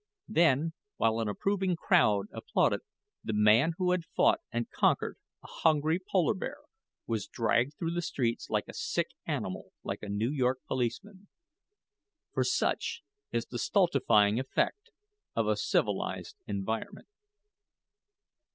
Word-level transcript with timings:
Then, 0.27 0.73
while 0.97 1.19
an 1.19 1.27
approving 1.27 1.75
crowd 1.75 2.25
applauded, 2.31 2.81
the 3.23 3.33
man 3.35 3.73
who 3.77 3.91
had 3.91 4.03
fought 4.03 4.39
and 4.51 4.67
conquered 4.71 5.15
a 5.43 5.47
hungry 5.47 5.99
polar 5.99 6.33
bear 6.33 6.57
was 7.05 7.27
dragged 7.27 7.77
through 7.77 7.91
the 7.91 8.01
streets 8.01 8.49
like 8.49 8.67
a 8.67 8.73
sick 8.73 9.09
animal 9.27 9.73
by 9.85 9.97
a 10.01 10.09
New 10.09 10.31
York 10.31 10.59
policeman. 10.67 11.27
For 12.33 12.43
such 12.43 13.03
is 13.31 13.45
the 13.45 13.59
stultifying 13.59 14.39
effect 14.39 14.89
of 15.35 15.45
a 15.45 15.55
civilized 15.55 16.35
environment. 16.47 17.07